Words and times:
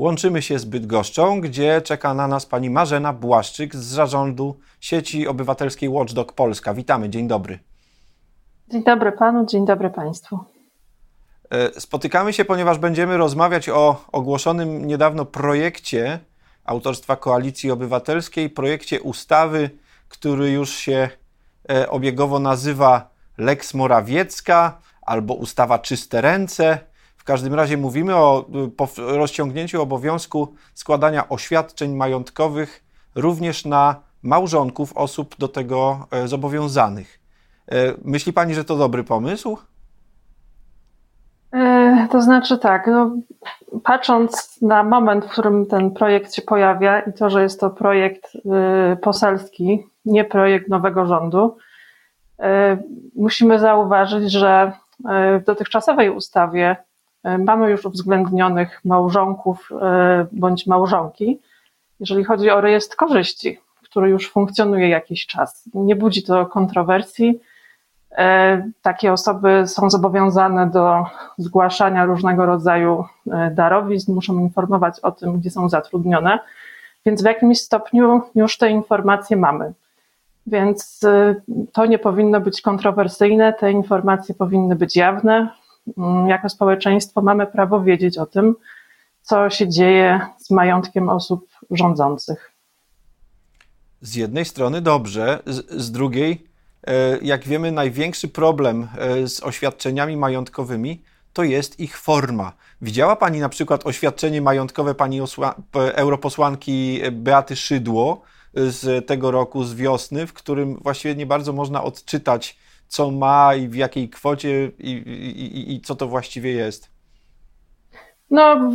Łączymy 0.00 0.42
się 0.42 0.58
z 0.58 0.64
Bydgoszczą, 0.64 1.40
gdzie 1.40 1.82
czeka 1.82 2.14
na 2.14 2.28
nas 2.28 2.46
pani 2.46 2.70
Marzena 2.70 3.12
Błaszczyk 3.12 3.76
z 3.76 3.84
zarządu 3.84 4.58
sieci 4.80 5.28
obywatelskiej 5.28 5.88
Watchdog 5.88 6.32
Polska. 6.32 6.74
Witamy, 6.74 7.10
dzień 7.10 7.28
dobry. 7.28 7.58
Dzień 8.68 8.84
dobry 8.84 9.12
panu, 9.12 9.46
dzień 9.46 9.66
dobry 9.66 9.90
państwu. 9.90 10.38
E, 11.50 11.80
spotykamy 11.80 12.32
się, 12.32 12.44
ponieważ 12.44 12.78
będziemy 12.78 13.16
rozmawiać 13.16 13.68
o 13.68 14.04
ogłoszonym 14.12 14.86
niedawno 14.86 15.24
projekcie 15.24 16.18
autorstwa 16.64 17.16
Koalicji 17.16 17.70
Obywatelskiej, 17.70 18.50
projekcie 18.50 19.00
ustawy, 19.00 19.70
który 20.08 20.50
już 20.50 20.70
się 20.70 21.08
e, 21.70 21.90
obiegowo 21.90 22.38
nazywa 22.38 23.10
Lex 23.38 23.74
Morawiecka 23.74 24.78
albo 25.02 25.34
ustawa 25.34 25.78
Czyste 25.78 26.20
Ręce. 26.20 26.89
Każdym 27.30 27.54
razie 27.54 27.76
mówimy 27.76 28.16
o 28.16 28.44
rozciągnięciu 28.98 29.82
obowiązku 29.82 30.54
składania 30.74 31.28
oświadczeń 31.28 31.94
majątkowych 31.94 32.84
również 33.14 33.64
na 33.64 33.96
małżonków 34.22 34.96
osób 34.96 35.38
do 35.38 35.48
tego 35.48 36.06
e, 36.10 36.28
zobowiązanych. 36.28 37.20
Myśli 38.04 38.32
Pani, 38.32 38.54
że 38.54 38.64
to 38.64 38.76
dobry 38.76 39.04
pomysł? 39.04 39.58
E, 41.52 42.08
to 42.10 42.22
znaczy 42.22 42.58
tak, 42.58 42.86
no, 42.86 43.10
patrząc 43.84 44.58
na 44.62 44.82
moment, 44.82 45.24
w 45.24 45.30
którym 45.30 45.66
ten 45.66 45.90
projekt 45.90 46.34
się 46.34 46.42
pojawia 46.42 47.00
i 47.00 47.12
to, 47.12 47.30
że 47.30 47.42
jest 47.42 47.60
to 47.60 47.70
projekt 47.70 48.34
y, 48.34 48.96
poselski, 48.96 49.86
nie 50.04 50.24
projekt 50.24 50.68
nowego 50.68 51.06
rządu, 51.06 51.56
y, 52.38 52.44
musimy 53.16 53.58
zauważyć, 53.58 54.32
że 54.32 54.72
y, 55.00 55.40
w 55.40 55.44
dotychczasowej 55.44 56.10
ustawie 56.10 56.76
mamy 57.24 57.70
już 57.70 57.86
uwzględnionych 57.86 58.80
małżonków 58.84 59.70
bądź 60.32 60.66
małżonki, 60.66 61.40
jeżeli 62.00 62.24
chodzi 62.24 62.50
o 62.50 62.60
rejestr 62.60 62.96
korzyści, 62.96 63.58
który 63.82 64.08
już 64.08 64.30
funkcjonuje 64.30 64.88
jakiś 64.88 65.26
czas. 65.26 65.68
Nie 65.74 65.96
budzi 65.96 66.22
to 66.22 66.46
kontrowersji 66.46 67.40
E, 68.16 68.70
takie 68.82 69.12
osoby 69.12 69.62
są 69.66 69.90
zobowiązane 69.90 70.70
do 70.70 71.04
zgłaszania 71.38 72.04
różnego 72.04 72.46
rodzaju 72.46 73.04
e, 73.32 73.50
darowizn, 73.50 74.12
muszą 74.12 74.38
informować 74.38 75.00
o 75.00 75.12
tym, 75.12 75.38
gdzie 75.40 75.50
są 75.50 75.68
zatrudnione, 75.68 76.38
więc 77.06 77.22
w 77.22 77.24
jakimś 77.24 77.60
stopniu 77.60 78.22
już 78.34 78.58
te 78.58 78.70
informacje 78.70 79.36
mamy. 79.36 79.72
Więc 80.46 81.04
e, 81.04 81.34
to 81.72 81.86
nie 81.86 81.98
powinno 81.98 82.40
być 82.40 82.62
kontrowersyjne, 82.62 83.52
te 83.52 83.72
informacje 83.72 84.34
powinny 84.34 84.76
być 84.76 84.96
jawne. 84.96 85.48
Mm, 85.98 86.28
jako 86.28 86.48
społeczeństwo 86.48 87.22
mamy 87.22 87.46
prawo 87.46 87.82
wiedzieć 87.82 88.18
o 88.18 88.26
tym, 88.26 88.54
co 89.22 89.50
się 89.50 89.68
dzieje 89.68 90.20
z 90.38 90.50
majątkiem 90.50 91.08
osób 91.08 91.48
rządzących. 91.70 92.52
Z 94.00 94.14
jednej 94.14 94.44
strony 94.44 94.80
dobrze, 94.80 95.42
z, 95.46 95.70
z 95.70 95.92
drugiej 95.92 96.50
E, 96.86 97.18
jak 97.22 97.44
wiemy, 97.44 97.72
największy 97.72 98.28
problem 98.28 98.88
e, 98.98 99.28
z 99.28 99.42
oświadczeniami 99.42 100.16
majątkowymi 100.16 101.02
to 101.32 101.42
jest 101.42 101.80
ich 101.80 101.98
forma. 101.98 102.52
Widziała 102.82 103.16
Pani 103.16 103.40
na 103.40 103.48
przykład 103.48 103.86
oświadczenie 103.86 104.42
majątkowe 104.42 104.94
pani 104.94 105.20
europosłanki 105.72 107.00
Beaty 107.12 107.56
Szydło 107.56 108.22
e, 108.54 108.70
z 108.70 109.06
tego 109.06 109.30
roku, 109.30 109.64
z 109.64 109.74
wiosny, 109.74 110.26
w 110.26 110.32
którym 110.32 110.76
właściwie 110.82 111.14
nie 111.14 111.26
bardzo 111.26 111.52
można 111.52 111.82
odczytać, 111.82 112.58
co 112.90 113.10
ma 113.10 113.54
i 113.54 113.68
w 113.68 113.74
jakiej 113.74 114.08
kwocie 114.08 114.70
i, 114.78 114.90
i, 114.90 115.74
i 115.74 115.80
co 115.80 115.94
to 115.94 116.06
właściwie 116.06 116.52
jest? 116.52 116.90
No, 118.30 118.70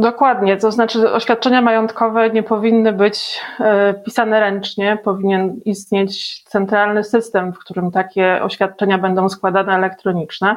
dokładnie. 0.00 0.56
To 0.56 0.72
znaczy, 0.72 1.12
oświadczenia 1.12 1.62
majątkowe 1.62 2.30
nie 2.30 2.42
powinny 2.42 2.92
być 2.92 3.40
e, 3.60 3.94
pisane 3.94 4.40
ręcznie. 4.40 4.98
Powinien 5.04 5.60
istnieć 5.64 6.42
centralny 6.42 7.04
system, 7.04 7.52
w 7.52 7.58
którym 7.58 7.90
takie 7.90 8.42
oświadczenia 8.42 8.98
będą 8.98 9.28
składane 9.28 9.74
elektroniczne, 9.74 10.56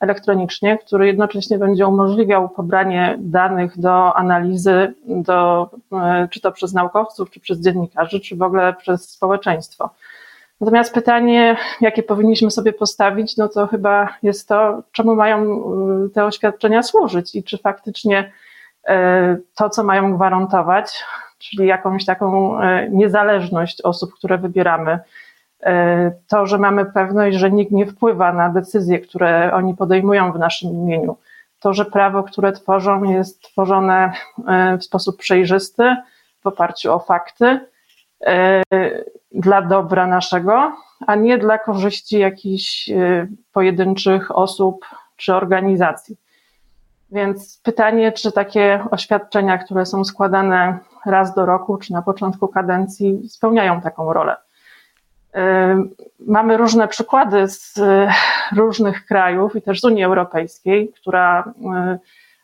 elektronicznie, 0.00 0.78
który 0.78 1.06
jednocześnie 1.06 1.58
będzie 1.58 1.86
umożliwiał 1.86 2.48
pobranie 2.48 3.16
danych 3.18 3.80
do 3.80 4.16
analizy, 4.16 4.94
do, 5.06 5.70
e, 5.92 6.28
czy 6.30 6.40
to 6.40 6.52
przez 6.52 6.72
naukowców, 6.72 7.30
czy 7.30 7.40
przez 7.40 7.60
dziennikarzy, 7.60 8.20
czy 8.20 8.36
w 8.36 8.42
ogóle 8.42 8.74
przez 8.74 9.10
społeczeństwo. 9.10 9.90
Natomiast 10.60 10.94
pytanie, 10.94 11.56
jakie 11.80 12.02
powinniśmy 12.02 12.50
sobie 12.50 12.72
postawić, 12.72 13.36
no 13.36 13.48
to 13.48 13.66
chyba 13.66 14.08
jest 14.22 14.48
to, 14.48 14.82
czemu 14.92 15.14
mają 15.14 15.42
y, 16.06 16.10
te 16.10 16.24
oświadczenia 16.24 16.82
służyć 16.82 17.34
i 17.34 17.44
czy 17.44 17.58
faktycznie 17.58 18.32
y, 18.88 18.92
to, 19.54 19.70
co 19.70 19.84
mają 19.84 20.14
gwarantować, 20.14 21.04
czyli 21.38 21.66
jakąś 21.66 22.04
taką 22.04 22.60
y, 22.62 22.88
niezależność 22.90 23.82
osób, 23.82 24.14
które 24.14 24.38
wybieramy, 24.38 24.98
to, 26.28 26.46
że 26.46 26.58
mamy 26.58 26.84
pewność, 26.84 27.36
że 27.36 27.50
nikt 27.50 27.72
nie 27.72 27.86
wpływa 27.86 28.32
na 28.32 28.48
decyzje, 28.48 28.98
które 28.98 29.52
oni 29.54 29.74
podejmują 29.74 30.32
w 30.32 30.38
naszym 30.38 30.70
imieniu, 30.70 31.16
to, 31.60 31.74
że 31.74 31.84
prawo, 31.84 32.22
które 32.22 32.52
tworzą, 32.52 33.04
jest 33.04 33.42
tworzone 33.42 34.12
w 34.80 34.84
sposób 34.84 35.16
przejrzysty, 35.16 35.96
w 36.42 36.46
oparciu 36.46 36.92
o 36.92 36.98
fakty, 36.98 37.60
dla 39.32 39.62
dobra 39.62 40.06
naszego, 40.06 40.72
a 41.06 41.14
nie 41.14 41.38
dla 41.38 41.58
korzyści 41.58 42.18
jakichś 42.18 42.90
e, 42.90 43.26
pojedynczych 43.52 44.38
osób 44.38 44.84
czy 45.16 45.34
organizacji. 45.34 46.16
Więc 47.12 47.60
pytanie, 47.62 48.12
czy 48.12 48.32
takie 48.32 48.84
oświadczenia, 48.90 49.58
które 49.58 49.86
są 49.86 50.04
składane 50.04 50.78
raz 51.06 51.34
do 51.34 51.46
roku, 51.46 51.76
czy 51.76 51.92
na 51.92 52.02
początku 52.02 52.48
kadencji, 52.48 53.28
spełniają 53.28 53.80
taką 53.80 54.12
rolę. 54.12 54.36
E, 55.34 55.76
mamy 56.26 56.56
różne 56.56 56.88
przykłady 56.88 57.48
z 57.48 57.74
różnych 58.56 59.06
krajów 59.06 59.56
i 59.56 59.62
też 59.62 59.80
z 59.80 59.84
Unii 59.84 60.04
Europejskiej, 60.04 60.92
która 61.00 61.52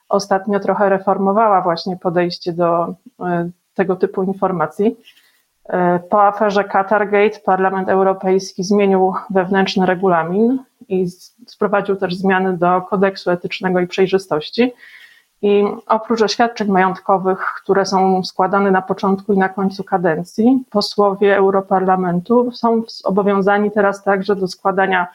ostatnio 0.08 0.60
trochę 0.60 0.88
reformowała 0.88 1.60
właśnie 1.60 1.96
podejście 1.96 2.52
do 2.52 2.94
tego 3.74 3.96
typu 3.96 4.22
informacji. 4.22 4.96
E, 5.68 5.98
po 5.98 6.22
aferze 6.22 6.64
Qatargate 6.64 7.40
Parlament 7.44 7.88
Europejski 7.88 8.64
zmienił 8.64 9.14
wewnętrzny 9.30 9.86
regulamin 9.86 10.58
i 10.88 11.06
sprowadził 11.46 11.96
też 11.96 12.14
zmiany 12.14 12.56
do 12.56 12.82
kodeksu 12.82 13.30
etycznego 13.30 13.80
i 13.80 13.86
przejrzystości. 13.86 14.72
I 15.42 15.64
oprócz 15.86 16.22
oświadczeń 16.22 16.68
majątkowych, 16.68 17.38
które 17.62 17.86
są 17.86 18.24
składane 18.24 18.70
na 18.70 18.82
początku 18.82 19.32
i 19.32 19.38
na 19.38 19.48
końcu 19.48 19.84
kadencji, 19.84 20.64
posłowie 20.70 21.36
Europarlamentu 21.36 22.52
są 22.52 22.82
zobowiązani 22.86 23.70
teraz 23.70 24.04
także 24.04 24.36
do 24.36 24.48
składania 24.48 25.06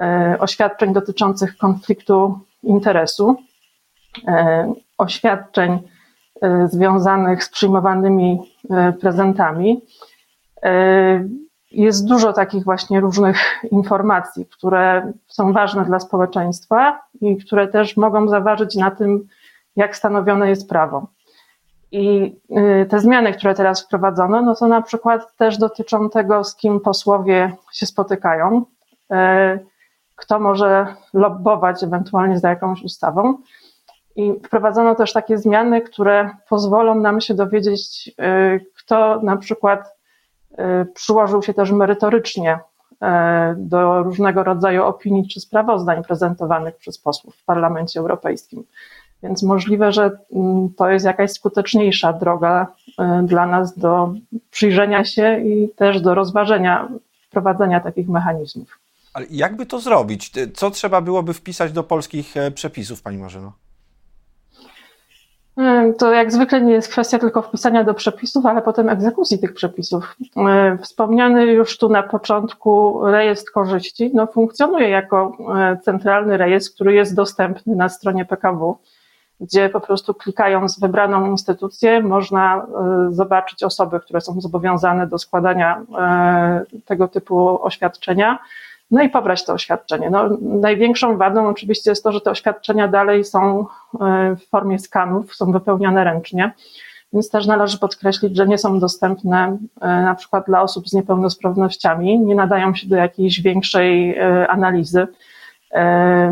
e, 0.00 0.36
oświadczeń 0.38 0.92
dotyczących 0.92 1.56
konfliktu 1.56 2.38
interesu, 2.62 3.36
e, 4.28 4.72
oświadczeń 4.98 5.78
związanych 6.66 7.44
z 7.44 7.50
przyjmowanymi 7.50 8.40
e, 8.70 8.92
prezentami. 8.92 9.84
E, 10.62 11.28
jest 11.70 12.08
dużo 12.08 12.32
takich 12.32 12.64
właśnie 12.64 13.00
różnych 13.00 13.64
informacji, 13.70 14.46
które 14.46 15.12
są 15.26 15.52
ważne 15.52 15.84
dla 15.84 16.00
społeczeństwa 16.00 17.02
i 17.20 17.36
które 17.36 17.68
też 17.68 17.96
mogą 17.96 18.28
zaważyć 18.28 18.76
na 18.76 18.90
tym, 18.90 19.28
jak 19.76 19.96
stanowione 19.96 20.48
jest 20.48 20.68
prawo. 20.68 21.06
I 21.92 22.36
te 22.88 23.00
zmiany, 23.00 23.32
które 23.32 23.54
teraz 23.54 23.84
wprowadzono, 23.84 24.42
no 24.42 24.54
to 24.54 24.68
na 24.68 24.82
przykład 24.82 25.36
też 25.36 25.58
dotyczą 25.58 26.10
tego, 26.10 26.44
z 26.44 26.56
kim 26.56 26.80
posłowie 26.80 27.52
się 27.72 27.86
spotykają, 27.86 28.64
kto 30.16 30.40
może 30.40 30.86
lobbować 31.14 31.82
ewentualnie 31.82 32.38
za 32.38 32.48
jakąś 32.48 32.82
ustawą. 32.82 33.38
I 34.20 34.32
wprowadzono 34.46 34.94
też 34.94 35.12
takie 35.12 35.38
zmiany, 35.38 35.80
które 35.80 36.30
pozwolą 36.48 36.94
nam 36.94 37.20
się 37.20 37.34
dowiedzieć, 37.34 38.08
y, 38.08 38.66
kto 38.76 39.20
na 39.22 39.36
przykład 39.36 39.96
y, 40.52 40.56
przyłożył 40.94 41.42
się 41.42 41.54
też 41.54 41.70
merytorycznie 41.70 42.54
y, 42.54 42.96
do 43.56 44.02
różnego 44.02 44.44
rodzaju 44.44 44.84
opinii 44.84 45.28
czy 45.28 45.40
sprawozdań 45.40 46.04
prezentowanych 46.04 46.76
przez 46.76 46.98
posłów 46.98 47.36
w 47.36 47.44
Parlamencie 47.44 48.00
Europejskim. 48.00 48.64
Więc 49.22 49.42
możliwe, 49.42 49.92
że 49.92 50.10
mm, 50.32 50.68
to 50.76 50.90
jest 50.90 51.04
jakaś 51.04 51.30
skuteczniejsza 51.30 52.12
droga 52.12 52.66
dla 53.24 53.46
nas 53.46 53.78
do 53.78 54.12
przyjrzenia 54.50 55.04
się 55.04 55.40
i 55.40 55.68
też 55.68 56.00
do 56.00 56.14
rozważenia 56.14 56.88
wprowadzenia 57.28 57.80
takich 57.80 58.08
mechanizmów. 58.08 58.78
Ale 59.14 59.26
jakby 59.30 59.66
to 59.66 59.80
zrobić? 59.80 60.32
Co 60.54 60.70
trzeba 60.70 61.00
byłoby 61.00 61.34
wpisać 61.34 61.72
do 61.72 61.82
polskich 61.82 62.36
e, 62.36 62.50
przepisów, 62.50 63.02
Pani 63.02 63.18
Marzeno? 63.18 63.52
To 65.98 66.12
jak 66.12 66.32
zwykle 66.32 66.60
nie 66.60 66.72
jest 66.72 66.92
kwestia 66.92 67.18
tylko 67.18 67.42
wpisania 67.42 67.84
do 67.84 67.94
przepisów, 67.94 68.46
ale 68.46 68.62
potem 68.62 68.88
egzekucji 68.88 69.38
tych 69.38 69.54
przepisów. 69.54 70.16
Wspomniany 70.82 71.46
już 71.46 71.78
tu 71.78 71.88
na 71.88 72.02
początku 72.02 73.00
rejestr 73.04 73.52
korzyści 73.52 74.10
no, 74.14 74.26
funkcjonuje 74.26 74.88
jako 74.88 75.36
hmm, 75.46 75.80
centralny 75.80 76.36
rejestr, 76.36 76.74
który 76.74 76.94
jest 76.94 77.14
dostępny 77.14 77.76
na 77.76 77.88
stronie 77.88 78.24
PKW. 78.24 78.76
gdzie 79.40 79.68
po 79.68 79.80
prostu 79.80 80.14
klikając 80.14 80.80
wybraną 80.80 81.26
instytucję 81.26 82.02
można 82.02 82.66
zobaczyć 83.10 83.62
osoby, 83.62 84.00
które 84.00 84.20
są 84.20 84.40
zobowiązane 84.40 85.06
do 85.06 85.18
składania 85.18 85.82
tego 86.84 87.08
typu 87.08 87.64
oświadczenia 87.64 88.38
no 88.90 89.02
i 89.02 89.08
pobrać 89.08 89.44
to 89.44 89.52
oświadczenie. 89.52 90.10
No, 90.10 90.28
największą 90.40 91.16
wadą 91.16 91.48
oczywiście 91.48 91.90
jest 91.90 92.04
to, 92.04 92.12
że 92.12 92.20
te 92.20 92.30
oświadczenia 92.30 92.88
dalej 92.88 93.24
są 93.24 93.66
e, 94.00 94.36
w 94.36 94.48
formie 94.48 94.78
skanów, 94.78 95.34
są 95.34 95.52
wypełniane 95.52 96.04
ręcznie, 96.04 96.52
więc 97.12 97.30
też 97.30 97.46
należy 97.46 97.78
podkreślić, 97.78 98.36
że 98.36 98.46
nie 98.46 98.58
są 98.58 98.80
dostępne 98.80 99.58
e, 99.80 99.86
na 100.02 100.14
przykład 100.14 100.46
dla 100.46 100.62
osób 100.62 100.88
z 100.88 100.92
niepełnosprawnościami, 100.92 102.20
nie 102.20 102.34
nadają 102.34 102.74
się 102.74 102.88
do 102.88 102.96
jakiejś 102.96 103.40
większej 103.40 104.18
e, 104.18 104.48
analizy 104.48 105.06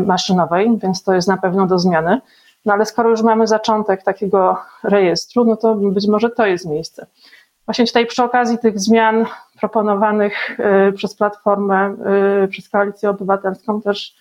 maszynowej, 0.05 0.77
więc 0.83 1.03
to 1.03 1.13
jest 1.13 1.27
na 1.27 1.37
pewno 1.37 1.67
do 1.67 1.79
zmiany. 1.79 2.21
No 2.65 2.73
ale 2.73 2.85
skoro 2.85 3.09
już 3.09 3.21
mamy 3.21 3.47
zaczątek 3.47 4.03
takiego 4.03 4.57
rejestru, 4.83 5.45
no 5.45 5.55
to 5.55 5.75
być 5.75 6.07
może 6.07 6.29
to 6.29 6.45
jest 6.45 6.65
miejsce. 6.65 7.05
Właśnie 7.69 7.85
tutaj 7.85 8.05
przy 8.05 8.23
okazji 8.23 8.57
tych 8.57 8.79
zmian 8.79 9.25
proponowanych 9.59 10.59
y, 10.89 10.93
przez 10.93 11.15
Platformę, 11.15 11.95
y, 12.43 12.47
przez 12.47 12.69
Koalicję 12.69 13.09
Obywatelską 13.09 13.81
też 13.81 14.15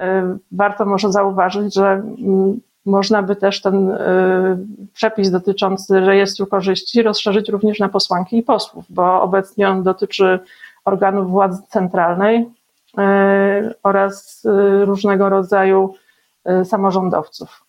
y, 0.00 0.02
warto 0.52 0.84
może 0.84 1.12
zauważyć, 1.12 1.74
że 1.74 1.86
mm, 1.86 2.60
można 2.86 3.22
by 3.22 3.36
też 3.36 3.60
ten 3.60 3.98
przepis 4.92 5.30
dotyczący 5.30 6.00
rejestru 6.00 6.46
korzyści 6.46 7.02
rozszerzyć 7.02 7.48
również 7.48 7.78
na 7.78 7.88
posłanki 7.88 8.38
i 8.38 8.42
posłów, 8.42 8.84
bo 8.88 9.22
obecnie 9.22 9.68
on 9.68 9.82
dotyczy 9.82 10.38
organów 10.84 11.30
władzy 11.30 11.62
centralnej 11.68 12.48
oraz 13.82 14.46
różnego 14.84 15.28
rodzaju 15.28 15.94
samorządowców. 16.64 17.64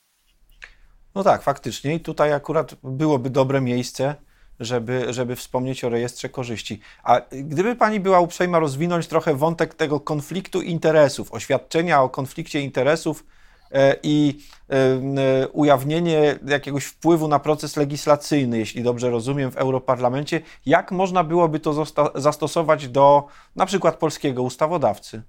No 1.16 1.24
tak, 1.24 1.42
faktycznie. 1.42 1.96
I 1.96 2.00
tutaj 2.00 2.34
akurat 2.34 2.76
byłoby 2.84 3.30
dobre 3.30 3.62
miejsce 3.62 4.16
żeby, 4.60 5.14
żeby 5.14 5.36
wspomnieć 5.36 5.84
o 5.84 5.90
rejestrze 5.90 6.30
korzyści. 6.30 6.80
A 7.04 7.22
gdyby 7.32 7.76
Pani 7.76 8.00
była 8.00 8.20
uprzejma 8.20 8.60
rozwinąć 8.60 9.08
trochę 9.08 9.36
wątek 9.36 9.74
tego 9.74 10.00
konfliktu 10.00 10.62
interesów, 10.62 11.34
oświadczenia 11.34 12.02
o 12.02 12.10
konflikcie 12.10 12.62
interesów 12.62 13.26
e, 13.72 13.96
i 14.04 14.40
e, 14.70 14.76
e, 14.76 15.48
ujawnienie 15.48 16.40
jakiegoś 16.48 16.86
wpływu 16.86 17.28
na 17.28 17.40
proces 17.40 17.78
legislacyjny, 17.78 18.58
jeśli 18.58 18.84
dobrze 18.84 19.10
rozumiem, 19.10 19.52
w 19.52 19.58
Europarlamencie, 19.58 20.42
jak 20.66 20.92
można 20.92 21.24
byłoby 21.24 21.60
to 21.60 21.86
zastosować 22.16 22.88
do 22.88 23.28
na 23.56 23.66
przykład 23.66 23.96
polskiego 23.96 24.44
ustawodawcy? 24.44 25.22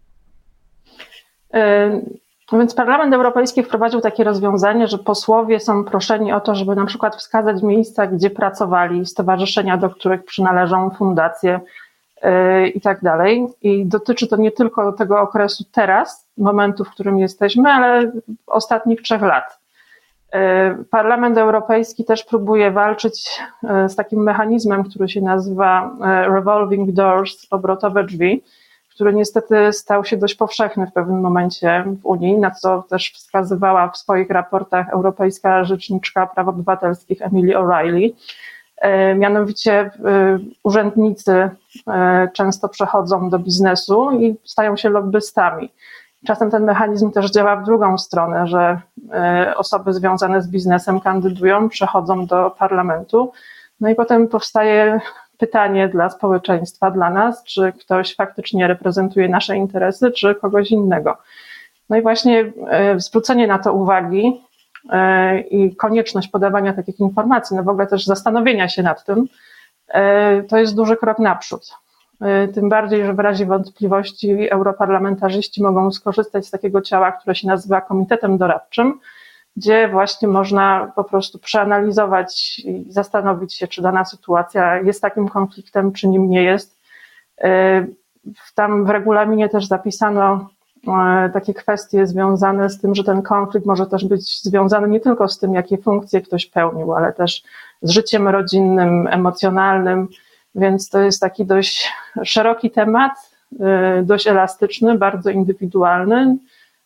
No 2.52 2.58
więc 2.58 2.74
Parlament 2.74 3.14
Europejski 3.14 3.62
wprowadził 3.62 4.00
takie 4.00 4.24
rozwiązanie, 4.24 4.88
że 4.88 4.98
posłowie 4.98 5.60
są 5.60 5.84
proszeni 5.84 6.32
o 6.32 6.40
to, 6.40 6.54
żeby 6.54 6.76
na 6.76 6.86
przykład 6.86 7.16
wskazać 7.16 7.62
miejsca, 7.62 8.06
gdzie 8.06 8.30
pracowali, 8.30 9.06
stowarzyszenia, 9.06 9.76
do 9.76 9.90
których 9.90 10.24
przynależą, 10.24 10.90
fundacje 10.90 11.60
yy, 12.22 12.68
i 12.68 12.80
tak 12.80 13.00
dalej. 13.00 13.46
I 13.62 13.86
dotyczy 13.86 14.26
to 14.26 14.36
nie 14.36 14.52
tylko 14.52 14.92
tego 14.92 15.20
okresu 15.20 15.64
teraz, 15.72 16.28
momentu, 16.38 16.84
w 16.84 16.90
którym 16.90 17.18
jesteśmy, 17.18 17.70
ale 17.70 18.12
ostatnich 18.46 19.02
trzech 19.02 19.22
lat. 19.22 19.58
Yy, 20.34 20.40
Parlament 20.90 21.38
Europejski 21.38 22.04
też 22.04 22.24
próbuje 22.24 22.70
walczyć 22.70 23.40
yy, 23.62 23.88
z 23.88 23.96
takim 23.96 24.22
mechanizmem, 24.22 24.84
który 24.84 25.08
się 25.08 25.20
nazywa 25.20 25.90
revolving 26.26 26.92
doors, 26.92 27.46
obrotowe 27.50 28.04
drzwi, 28.04 28.42
który 28.94 29.14
niestety 29.14 29.72
stał 29.72 30.04
się 30.04 30.16
dość 30.16 30.34
powszechny 30.34 30.86
w 30.86 30.92
pewnym 30.92 31.20
momencie 31.20 31.84
w 32.02 32.06
Unii, 32.06 32.38
na 32.38 32.50
co 32.50 32.82
też 32.82 33.12
wskazywała 33.12 33.88
w 33.88 33.96
swoich 33.96 34.30
raportach 34.30 34.88
Europejska 34.88 35.64
Rzeczniczka 35.64 36.26
Praw 36.26 36.48
Obywatelskich 36.48 37.22
Emily 37.22 37.54
O'Reilly. 37.54 38.10
E, 38.76 39.14
mianowicie 39.14 39.72
e, 39.72 39.90
urzędnicy 40.62 41.50
e, 41.88 42.28
często 42.34 42.68
przechodzą 42.68 43.30
do 43.30 43.38
biznesu 43.38 44.10
i 44.12 44.36
stają 44.44 44.76
się 44.76 44.88
lobbystami. 44.88 45.72
Czasem 46.26 46.50
ten 46.50 46.64
mechanizm 46.64 47.10
też 47.10 47.30
działa 47.30 47.56
w 47.56 47.64
drugą 47.64 47.98
stronę, 47.98 48.46
że 48.46 48.80
osoby 49.56 49.92
związane 49.92 50.42
z 50.42 50.48
biznesem 50.48 51.00
kandydują, 51.00 51.68
przechodzą 51.68 52.26
do 52.26 52.54
parlamentu, 52.58 53.32
no 53.80 53.88
i 53.88 53.94
potem 53.94 54.28
powstaje 54.28 55.00
pytanie 55.38 55.88
dla 55.88 56.10
społeczeństwa, 56.10 56.90
dla 56.90 57.10
nas, 57.10 57.44
czy 57.44 57.72
ktoś 57.80 58.14
faktycznie 58.14 58.68
reprezentuje 58.68 59.28
nasze 59.28 59.56
interesy, 59.56 60.10
czy 60.10 60.34
kogoś 60.34 60.70
innego. 60.70 61.16
No 61.90 61.96
i 61.96 62.02
właśnie 62.02 62.52
e, 62.70 63.00
zwrócenie 63.00 63.46
na 63.46 63.58
to 63.58 63.72
uwagi 63.72 64.40
e, 64.90 65.40
i 65.40 65.76
konieczność 65.76 66.28
podawania 66.28 66.72
takich 66.72 67.00
informacji, 67.00 67.56
no 67.56 67.62
w 67.62 67.68
ogóle 67.68 67.86
też 67.86 68.06
zastanowienia 68.06 68.68
się 68.68 68.82
nad 68.82 69.04
tym, 69.04 69.26
e, 69.88 70.42
to 70.42 70.58
jest 70.58 70.76
duży 70.76 70.96
krok 70.96 71.18
naprzód. 71.18 71.70
Tym 72.54 72.68
bardziej, 72.68 73.06
że 73.06 73.14
w 73.14 73.18
razie 73.18 73.46
wątpliwości 73.46 74.50
europarlamentarzyści 74.50 75.62
mogą 75.62 75.92
skorzystać 75.92 76.46
z 76.46 76.50
takiego 76.50 76.80
ciała, 76.80 77.12
które 77.12 77.34
się 77.34 77.48
nazywa 77.48 77.80
Komitetem 77.80 78.38
Doradczym, 78.38 79.00
gdzie 79.56 79.88
właśnie 79.88 80.28
można 80.28 80.92
po 80.96 81.04
prostu 81.04 81.38
przeanalizować 81.38 82.58
i 82.58 82.86
zastanowić 82.88 83.54
się, 83.54 83.68
czy 83.68 83.82
dana 83.82 84.04
sytuacja 84.04 84.80
jest 84.80 85.02
takim 85.02 85.28
konfliktem, 85.28 85.92
czy 85.92 86.08
nim 86.08 86.30
nie 86.30 86.42
jest. 86.42 86.80
E, 87.40 87.86
tam 88.54 88.84
w 88.84 88.90
regulaminie 88.90 89.48
też 89.48 89.66
zapisano 89.66 90.48
e, 90.88 91.30
takie 91.32 91.54
kwestie 91.54 92.06
związane 92.06 92.70
z 92.70 92.80
tym, 92.80 92.94
że 92.94 93.04
ten 93.04 93.22
konflikt 93.22 93.66
może 93.66 93.86
też 93.86 94.04
być 94.04 94.42
związany 94.42 94.88
nie 94.88 95.00
tylko 95.00 95.28
z 95.28 95.38
tym, 95.38 95.54
jakie 95.54 95.78
funkcje 95.78 96.20
ktoś 96.20 96.46
pełnił, 96.46 96.94
ale 96.94 97.12
też 97.12 97.42
z 97.82 97.90
życiem 97.90 98.28
rodzinnym, 98.28 99.08
emocjonalnym, 99.10 100.08
więc 100.54 100.88
to 100.88 101.00
jest 101.00 101.20
taki 101.20 101.46
dość 101.46 101.92
szeroki 102.24 102.70
temat, 102.70 103.12
e, 103.60 104.02
dość 104.02 104.26
elastyczny, 104.26 104.98
bardzo 104.98 105.30
indywidualny, 105.30 106.36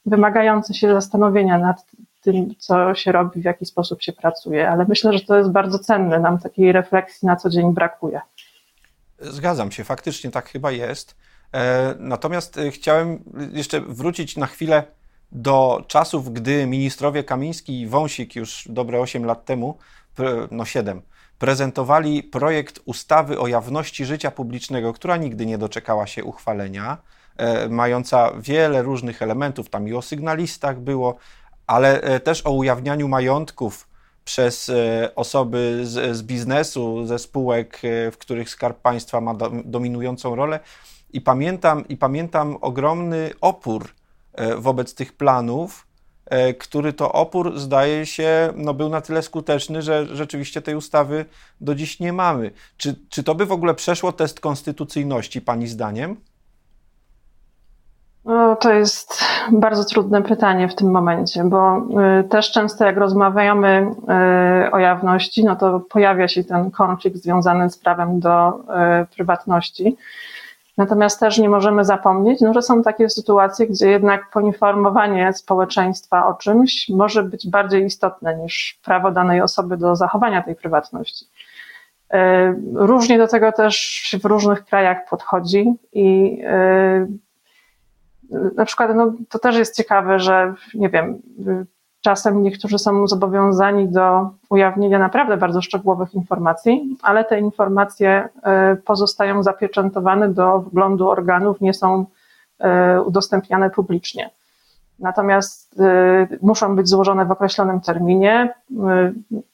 wymagający 0.06 0.74
się 0.74 0.92
zastanowienia 0.94 1.58
nad 1.58 1.86
co 2.58 2.94
się 2.94 3.12
robi, 3.12 3.40
w 3.40 3.44
jaki 3.44 3.66
sposób 3.66 4.02
się 4.02 4.12
pracuje, 4.12 4.70
ale 4.70 4.84
myślę, 4.88 5.12
że 5.12 5.20
to 5.20 5.38
jest 5.38 5.50
bardzo 5.50 5.78
cenne. 5.78 6.20
Nam 6.20 6.38
takiej 6.38 6.72
refleksji 6.72 7.26
na 7.26 7.36
co 7.36 7.50
dzień 7.50 7.74
brakuje. 7.74 8.20
Zgadzam 9.20 9.72
się, 9.72 9.84
faktycznie 9.84 10.30
tak 10.30 10.48
chyba 10.48 10.70
jest. 10.70 11.16
E, 11.54 11.94
natomiast 11.98 12.58
e, 12.58 12.70
chciałem 12.70 13.18
jeszcze 13.52 13.80
wrócić 13.80 14.36
na 14.36 14.46
chwilę 14.46 14.84
do 15.32 15.84
czasów, 15.86 16.32
gdy 16.32 16.66
ministrowie 16.66 17.24
Kamiński 17.24 17.80
i 17.80 17.86
Wąsik 17.86 18.36
już 18.36 18.68
dobre 18.70 19.00
8 19.00 19.24
lat 19.24 19.44
temu, 19.44 19.78
no 20.50 20.64
7, 20.64 21.02
prezentowali 21.38 22.22
projekt 22.22 22.80
ustawy 22.84 23.38
o 23.38 23.46
jawności 23.46 24.04
życia 24.04 24.30
publicznego, 24.30 24.92
która 24.92 25.16
nigdy 25.16 25.46
nie 25.46 25.58
doczekała 25.58 26.06
się 26.06 26.24
uchwalenia, 26.24 26.98
e, 27.36 27.68
mająca 27.68 28.32
wiele 28.38 28.82
różnych 28.82 29.22
elementów, 29.22 29.70
tam 29.70 29.88
i 29.88 29.94
o 29.94 30.02
sygnalistach 30.02 30.80
było, 30.80 31.16
ale 31.68 32.00
e, 32.00 32.20
też 32.20 32.46
o 32.46 32.50
ujawnianiu 32.50 33.08
majątków 33.08 33.88
przez 34.24 34.68
e, 34.68 35.10
osoby 35.14 35.80
z, 35.82 36.16
z 36.16 36.22
biznesu, 36.22 37.06
ze 37.06 37.18
spółek, 37.18 37.80
e, 37.84 38.10
w 38.10 38.18
których 38.18 38.50
Skarb 38.50 38.80
Państwa 38.80 39.20
ma 39.20 39.34
do, 39.34 39.52
dominującą 39.64 40.34
rolę. 40.34 40.60
I 41.12 41.20
pamiętam, 41.20 41.88
I 41.88 41.96
pamiętam 41.96 42.56
ogromny 42.60 43.30
opór 43.40 43.88
wobec 44.58 44.94
tych 44.94 45.12
planów, 45.12 45.86
który 46.58 46.92
to 46.92 47.12
opór, 47.12 47.58
zdaje 47.58 48.06
się, 48.06 48.52
no 48.56 48.74
był 48.74 48.88
na 48.88 49.00
tyle 49.00 49.22
skuteczny, 49.22 49.82
że 49.82 50.16
rzeczywiście 50.16 50.62
tej 50.62 50.74
ustawy 50.74 51.24
do 51.60 51.74
dziś 51.74 52.00
nie 52.00 52.12
mamy. 52.12 52.50
Czy, 52.76 52.94
czy 53.08 53.22
to 53.22 53.34
by 53.34 53.46
w 53.46 53.52
ogóle 53.52 53.74
przeszło 53.74 54.12
test 54.12 54.40
konstytucyjności, 54.40 55.40
Pani 55.40 55.68
zdaniem? 55.68 56.16
No, 58.28 58.56
to 58.56 58.72
jest 58.72 59.24
bardzo 59.52 59.84
trudne 59.84 60.22
pytanie 60.22 60.68
w 60.68 60.74
tym 60.74 60.90
momencie, 60.90 61.44
bo 61.44 61.76
y, 62.20 62.24
też 62.24 62.52
często 62.52 62.84
jak 62.84 62.96
rozmawiamy 62.96 63.90
y, 64.66 64.70
o 64.70 64.78
jawności, 64.78 65.44
no 65.44 65.56
to 65.56 65.80
pojawia 65.80 66.28
się 66.28 66.44
ten 66.44 66.70
konflikt 66.70 67.16
związany 67.16 67.70
z 67.70 67.78
prawem 67.78 68.20
do 68.20 68.48
y, 69.02 69.06
prywatności. 69.16 69.96
Natomiast 70.76 71.20
też 71.20 71.38
nie 71.38 71.48
możemy 71.48 71.84
zapomnieć, 71.84 72.40
no, 72.40 72.54
że 72.54 72.62
są 72.62 72.82
takie 72.82 73.10
sytuacje, 73.10 73.66
gdzie 73.66 73.90
jednak 73.90 74.30
poinformowanie 74.30 75.32
społeczeństwa 75.32 76.26
o 76.26 76.34
czymś 76.34 76.88
może 76.88 77.22
być 77.22 77.50
bardziej 77.50 77.84
istotne 77.84 78.36
niż 78.36 78.80
prawo 78.84 79.10
danej 79.10 79.40
osoby 79.40 79.76
do 79.76 79.96
zachowania 79.96 80.42
tej 80.42 80.54
prywatności. 80.54 81.26
Różnie 82.74 83.18
do 83.18 83.28
tego 83.28 83.52
też 83.52 84.16
w 84.22 84.24
różnych 84.24 84.64
krajach 84.64 84.98
podchodzi 85.10 85.74
i 85.92 86.38
na 88.30 88.64
przykład, 88.64 88.90
no, 88.94 89.12
to 89.28 89.38
też 89.38 89.56
jest 89.56 89.76
ciekawe, 89.76 90.18
że 90.18 90.54
nie 90.74 90.88
wiem, 90.88 91.22
czasem 92.00 92.42
niektórzy 92.42 92.78
są 92.78 93.06
zobowiązani 93.06 93.88
do 93.88 94.30
ujawnienia 94.50 94.98
naprawdę 94.98 95.36
bardzo 95.36 95.62
szczegółowych 95.62 96.14
informacji, 96.14 96.96
ale 97.02 97.24
te 97.24 97.40
informacje 97.40 98.28
e, 98.42 98.76
pozostają 98.76 99.42
zapieczętowane 99.42 100.28
do 100.28 100.58
wglądu 100.58 101.08
organów, 101.08 101.60
nie 101.60 101.74
są 101.74 102.06
e, 102.58 103.02
udostępniane 103.02 103.70
publicznie. 103.70 104.30
Natomiast 104.98 105.80
y, 105.80 106.38
muszą 106.42 106.76
być 106.76 106.88
złożone 106.88 107.26
w 107.26 107.30
określonym 107.30 107.80
terminie, 107.80 108.54
y, 108.70 108.74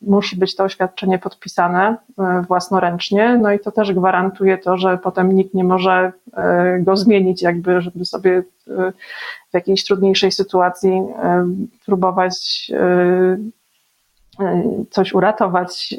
musi 0.02 0.36
być 0.36 0.56
to 0.56 0.64
oświadczenie 0.64 1.18
podpisane 1.18 1.96
y, 2.08 2.46
własnoręcznie, 2.46 3.38
no 3.42 3.52
i 3.52 3.60
to 3.60 3.72
też 3.72 3.92
gwarantuje 3.92 4.58
to, 4.58 4.76
że 4.78 4.98
potem 4.98 5.32
nikt 5.32 5.54
nie 5.54 5.64
może 5.64 6.12
go 6.80 6.96
zmienić, 6.96 7.42
jakby, 7.42 7.80
żeby 7.80 8.04
sobie 8.04 8.42
w 9.50 9.54
jakiejś 9.54 9.84
trudniejszej 9.84 10.32
sytuacji 10.32 11.02
próbować 11.86 12.66
coś 14.90 15.12
uratować, 15.12 15.94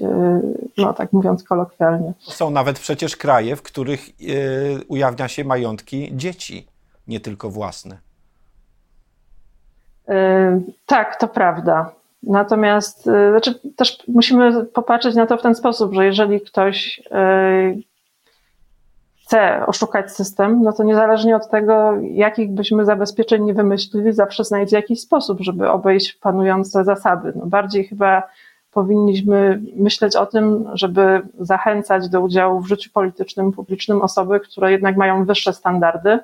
no 0.77 0.93
tak 0.93 1.13
mówiąc 1.13 1.43
kolokwialnie. 1.43 2.13
Są 2.19 2.49
nawet 2.49 2.79
przecież 2.79 3.15
kraje, 3.15 3.55
w 3.55 3.61
których 3.61 4.09
ujawnia 4.87 5.27
się 5.27 5.43
majątki 5.43 6.09
dzieci, 6.13 6.67
nie 7.07 7.19
tylko 7.19 7.49
własne. 7.49 8.04
Y, 10.09 10.13
tak, 10.85 11.15
to 11.15 11.27
prawda. 11.27 11.91
Natomiast 12.23 13.07
y, 13.07 13.29
znaczy, 13.29 13.59
też 13.75 14.03
musimy 14.07 14.65
popatrzeć 14.65 15.15
na 15.15 15.25
to 15.25 15.37
w 15.37 15.41
ten 15.41 15.55
sposób, 15.55 15.93
że 15.93 16.05
jeżeli 16.05 16.41
ktoś 16.41 16.99
y, 16.99 17.83
chce 19.25 19.65
oszukać 19.65 20.11
system, 20.11 20.63
no 20.63 20.73
to 20.73 20.83
niezależnie 20.83 21.35
od 21.35 21.49
tego, 21.49 21.93
jakich 22.01 22.51
byśmy 22.51 22.85
zabezpieczeń 22.85 23.43
nie 23.43 23.53
wymyślili, 23.53 24.13
zawsze 24.13 24.43
znajdzie 24.43 24.75
jakiś 24.75 25.01
sposób, 25.01 25.41
żeby 25.41 25.69
obejść 25.69 26.13
panujące 26.13 26.83
zasady. 26.83 27.33
No 27.35 27.45
bardziej 27.45 27.87
chyba 27.87 28.23
powinniśmy 28.71 29.61
myśleć 29.75 30.15
o 30.15 30.25
tym, 30.25 30.65
żeby 30.73 31.21
zachęcać 31.39 32.09
do 32.09 32.21
udziału 32.21 32.59
w 32.59 32.67
życiu 32.67 32.89
politycznym, 32.93 33.51
publicznym 33.51 34.01
osoby, 34.01 34.39
które 34.39 34.71
jednak 34.71 34.97
mają 34.97 35.25
wyższe 35.25 35.53
standardy, 35.53 36.19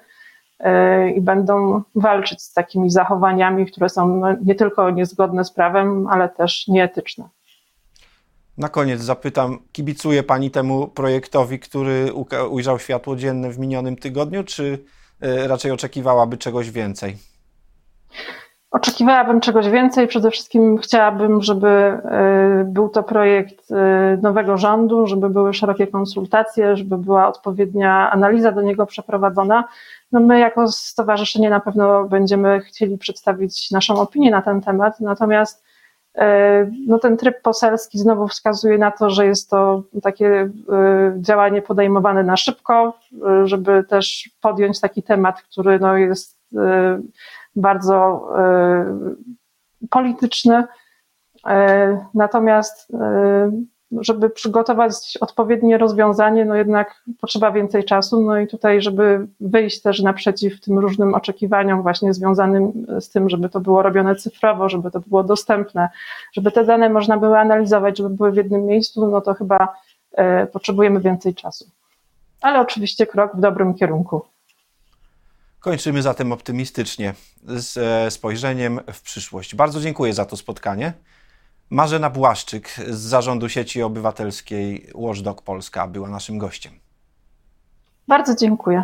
i 1.15 1.21
będą 1.21 1.81
walczyć 1.95 2.41
z 2.41 2.53
takimi 2.53 2.89
zachowaniami, 2.89 3.65
które 3.65 3.89
są 3.89 4.15
no, 4.15 4.27
nie 4.45 4.55
tylko 4.55 4.89
niezgodne 4.89 5.45
z 5.45 5.51
prawem, 5.51 6.07
ale 6.07 6.29
też 6.29 6.67
nieetyczne. 6.67 7.29
Na 8.57 8.69
koniec 8.69 9.01
zapytam, 9.01 9.59
kibicuje 9.71 10.23
Pani 10.23 10.51
temu 10.51 10.87
projektowi, 10.87 11.59
który 11.59 12.13
ujrzał 12.49 12.79
światło 12.79 13.15
dzienne 13.15 13.51
w 13.51 13.59
minionym 13.59 13.95
tygodniu, 13.95 14.43
czy 14.43 14.83
e, 15.21 15.47
raczej 15.47 15.71
oczekiwałaby 15.71 16.37
czegoś 16.37 16.71
więcej? 16.71 17.17
Oczekiwałabym 18.71 19.41
czegoś 19.41 19.69
więcej. 19.69 20.07
Przede 20.07 20.31
wszystkim 20.31 20.77
chciałabym, 20.77 21.41
żeby 21.41 21.67
e, 21.67 22.63
był 22.67 22.89
to 22.89 23.03
projekt 23.03 23.71
e, 23.71 24.17
nowego 24.21 24.57
rządu, 24.57 25.07
żeby 25.07 25.29
były 25.29 25.53
szerokie 25.53 25.87
konsultacje, 25.87 26.77
żeby 26.77 26.97
była 26.97 27.27
odpowiednia 27.27 28.11
analiza 28.11 28.51
do 28.51 28.61
niego 28.61 28.85
przeprowadzona. 28.85 29.63
No 30.11 30.19
my 30.19 30.39
jako 30.39 30.67
stowarzyszenie 30.67 31.49
na 31.49 31.59
pewno 31.59 32.03
będziemy 32.03 32.59
chcieli 32.59 32.97
przedstawić 32.97 33.71
naszą 33.71 34.01
opinię 34.01 34.31
na 34.31 34.41
ten 34.41 34.61
temat, 34.61 34.99
natomiast 34.99 35.63
e, 36.15 36.71
no 36.87 36.99
ten 36.99 37.17
tryb 37.17 37.41
poselski 37.41 37.99
znowu 37.99 38.27
wskazuje 38.27 38.77
na 38.77 38.91
to, 38.91 39.09
że 39.09 39.25
jest 39.25 39.49
to 39.49 39.83
takie 40.03 40.49
działanie 41.17 41.61
podejmowane 41.61 42.23
na 42.23 42.37
szybko, 42.37 42.97
żeby 43.43 43.83
też 43.83 44.29
podjąć 44.41 44.79
taki 44.79 45.03
temat, 45.03 45.41
który 45.41 45.79
no 45.79 45.97
jest 45.97 46.41
bardzo 47.55 48.27
e, 48.37 49.15
polityczny. 49.89 50.63
E, 51.47 52.05
natomiast, 52.13 52.91
e, 52.93 53.51
żeby 53.99 54.29
przygotować 54.29 55.17
odpowiednie 55.21 55.77
rozwiązanie, 55.77 56.45
no 56.45 56.55
jednak 56.55 57.03
potrzeba 57.21 57.51
więcej 57.51 57.83
czasu. 57.83 58.21
No 58.21 58.39
i 58.39 58.47
tutaj, 58.47 58.81
żeby 58.81 59.27
wyjść 59.39 59.81
też 59.81 60.01
naprzeciw 60.01 60.61
tym 60.61 60.79
różnym 60.79 61.13
oczekiwaniom, 61.13 61.81
właśnie 61.81 62.13
związanym 62.13 62.85
z 62.99 63.09
tym, 63.09 63.29
żeby 63.29 63.49
to 63.49 63.59
było 63.59 63.81
robione 63.81 64.15
cyfrowo, 64.15 64.69
żeby 64.69 64.91
to 64.91 64.99
było 64.99 65.23
dostępne, 65.23 65.89
żeby 66.33 66.51
te 66.51 66.65
dane 66.65 66.89
można 66.89 67.17
było 67.17 67.39
analizować, 67.39 67.97
żeby 67.97 68.09
były 68.09 68.31
w 68.31 68.35
jednym 68.35 68.65
miejscu, 68.65 69.07
no 69.07 69.21
to 69.21 69.33
chyba 69.33 69.67
potrzebujemy 70.53 70.99
więcej 70.99 71.35
czasu. 71.35 71.65
Ale 72.41 72.59
oczywiście 72.59 73.07
krok 73.07 73.35
w 73.35 73.39
dobrym 73.39 73.73
kierunku. 73.73 74.21
Kończymy 75.61 76.01
zatem 76.01 76.31
optymistycznie 76.31 77.13
z 77.43 77.77
e, 77.77 78.11
spojrzeniem 78.11 78.79
w 78.93 79.01
przyszłość. 79.01 79.55
Bardzo 79.55 79.81
dziękuję 79.81 80.13
za 80.13 80.25
to 80.25 80.37
spotkanie. 80.37 80.93
Marzena 81.69 82.09
Błaszczyk 82.09 82.69
z 82.89 82.99
zarządu 82.99 83.49
sieci 83.49 83.83
obywatelskiej 83.83 84.89
Watchdog 84.95 85.41
Polska 85.41 85.87
była 85.87 86.09
naszym 86.09 86.37
gościem. 86.37 86.73
Bardzo 88.07 88.35
dziękuję. 88.35 88.83